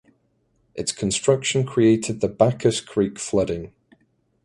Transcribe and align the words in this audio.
Its 0.73 0.91
construction 0.91 1.63
created 1.63 2.21
the 2.21 2.27
Backus 2.27 2.81
Creek 2.81 3.19
Flooding. 3.19 3.71